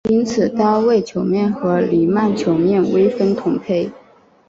[0.09, 3.91] 因此单位球面和黎曼球面微分同胚。